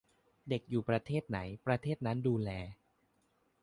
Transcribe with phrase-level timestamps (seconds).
[0.49, 2.49] "เด็กอยู่ประเทศไหน ประเทศนั้นดูแล"